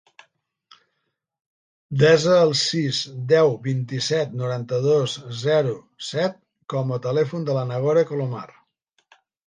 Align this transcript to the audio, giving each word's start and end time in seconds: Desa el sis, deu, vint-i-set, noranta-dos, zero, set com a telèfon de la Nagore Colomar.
Desa 2.03 2.37
el 2.45 2.55
sis, 2.63 3.03
deu, 3.33 3.51
vint-i-set, 3.69 4.35
noranta-dos, 4.41 5.17
zero, 5.45 5.79
set 6.11 6.43
com 6.75 6.97
a 6.99 7.03
telèfon 7.09 7.51
de 7.51 7.61
la 7.63 7.71
Nagore 7.75 8.11
Colomar. 8.13 8.49